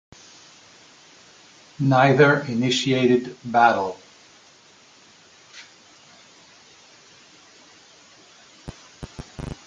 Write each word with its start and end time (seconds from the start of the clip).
Neither 1.77 2.39
initiated 2.49 3.37
battle. 3.45 3.99